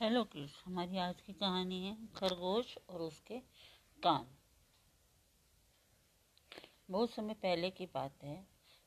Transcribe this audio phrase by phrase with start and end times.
[0.00, 3.38] Hello kids हमारी आज की कहानी है खरगोश और उसके
[4.02, 4.26] कान।
[6.90, 8.36] बहुत समय पहले की बात है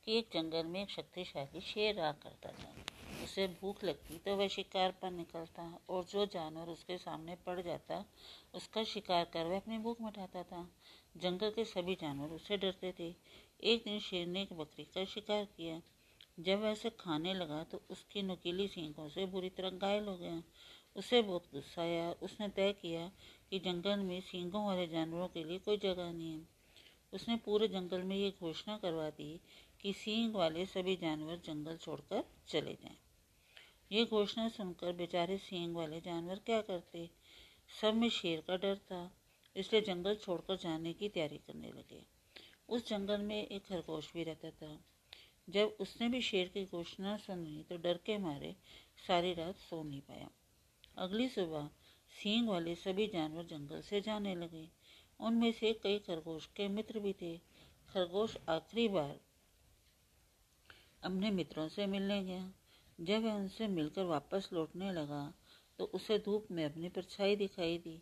[0.04, 2.74] कि एक जंगल में एक शक्तिशाली शेर रहा करता था।
[3.24, 8.04] उसे भूख लगती तो वह शिकार पर निकलता और जो जानवर उसके सामने पड़ जाता,
[8.54, 10.68] उसका शिकार कर वह अपनी भूख मिटाता था।
[11.18, 13.16] जंगल के सभी जानवर उससे डरते थे।
[13.64, 15.82] एक दिन शेर ने एक बकरी का शिकार किया।
[16.38, 20.42] जब उसे खाने लगा तो उसकी नुकीली सींगों से बुरी तरह घायल हो गया।
[20.96, 23.12] उसे बहुत गुस्सा आया उसने तय किया
[23.50, 26.42] कि जंगल में सींगों वाले जानवरों के लिए कोई जगह नहीं है।
[27.14, 29.40] उसने पूरे जंगल में ये घोषणा करवा दी
[29.82, 32.98] कि सींग वाले सभी जानवर जंगल छोड़कर चले जाएँ।
[33.92, 37.10] ये घोषणा सुनकर बेचारे सींग वाले जानवर क्या करते?
[37.82, 39.12] सब में शेर का डर था,
[39.56, 42.02] इसलिए जंगल छोड़कर जाने की तैयारी करने लगे।
[42.70, 44.78] उस जंगल में एक खरगोश भी रहता था।
[45.48, 48.56] जब उसने भी शेर की घोषणा सुनी तो डर के मारे
[49.08, 50.30] सारी रात सो नहीं पाया।
[50.98, 51.70] अगली सुबह
[52.12, 54.68] सींग वाले सभी जानवर जंगल से जाने लगे।
[55.20, 57.38] उनमें से कई खरगोश के मित्र भी थे।
[57.90, 59.20] खरगोश आखिरी बार
[61.04, 62.52] अपने मित्रों से मिलने गया।
[63.00, 65.34] जब वह उनसे मिलकर वापस लौटने लगा
[65.80, 68.02] तो उसे धूप में अपनी परछाई दिखाई दी।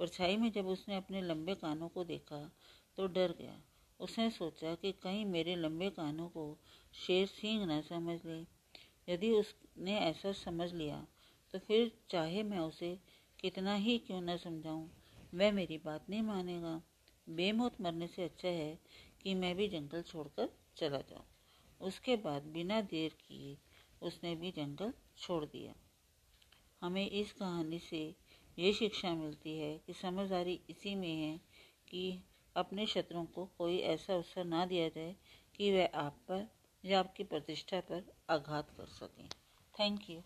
[0.00, 2.50] परछाई में जब उसने अपने लंबे कानों को देखा
[2.96, 3.60] तो डर गया।
[4.00, 6.44] उसने सोचा कि कहीं मेरे लंबे कानों को
[6.94, 8.40] शेर सींग न समझ ले।
[9.08, 11.06] यदि उसने ऐसा समझ लिया
[11.54, 12.98] तो फिर चाहे मैं उसे
[13.40, 14.88] कितना ही क्यों न समझाऊं,
[15.34, 16.80] वह मेरी बात नहीं मानेगा।
[17.26, 18.78] बेमौत मरने से अच्छा है
[19.22, 21.24] कि मैं भी जंगल छोड़कर चला जाऊँ।
[21.80, 23.56] उसके बाद बिना देर किए
[24.02, 25.74] उसने भी जंगल छोड़ दिया।
[26.82, 28.02] हमें इस कहानी से
[28.58, 31.36] ये शिक्षा मिलती है कि समझदारी इसी में है
[31.88, 32.02] कि
[32.56, 35.16] अपने शत्रुओं को कोई ऐसा अवसर ना दिया जाए
[35.54, 36.48] कि वह आप पर
[36.84, 39.28] या आपकी प्रतिष्ठा पर आघात कर सकें।
[39.80, 40.22] Thank you